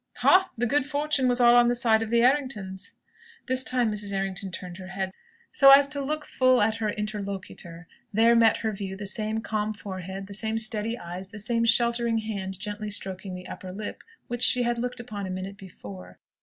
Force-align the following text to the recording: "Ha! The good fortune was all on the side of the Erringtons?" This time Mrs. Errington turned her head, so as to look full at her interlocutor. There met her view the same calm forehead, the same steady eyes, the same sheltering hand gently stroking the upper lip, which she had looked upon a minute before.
"Ha! 0.15 0.49
The 0.57 0.65
good 0.65 0.87
fortune 0.87 1.27
was 1.27 1.39
all 1.39 1.55
on 1.55 1.67
the 1.67 1.75
side 1.75 2.01
of 2.01 2.09
the 2.09 2.23
Erringtons?" 2.23 2.95
This 3.45 3.63
time 3.63 3.91
Mrs. 3.91 4.11
Errington 4.11 4.49
turned 4.49 4.77
her 4.77 4.87
head, 4.87 5.11
so 5.51 5.69
as 5.69 5.85
to 5.89 6.01
look 6.01 6.25
full 6.25 6.59
at 6.59 6.77
her 6.77 6.89
interlocutor. 6.89 7.87
There 8.11 8.35
met 8.35 8.57
her 8.65 8.71
view 8.71 8.95
the 8.97 9.05
same 9.05 9.41
calm 9.41 9.75
forehead, 9.75 10.25
the 10.25 10.33
same 10.33 10.57
steady 10.57 10.97
eyes, 10.97 11.29
the 11.29 11.37
same 11.37 11.65
sheltering 11.65 12.17
hand 12.17 12.57
gently 12.57 12.89
stroking 12.89 13.35
the 13.35 13.47
upper 13.47 13.71
lip, 13.71 14.03
which 14.27 14.41
she 14.41 14.63
had 14.63 14.79
looked 14.79 14.99
upon 14.99 15.27
a 15.27 15.29
minute 15.29 15.55
before. 15.57 16.17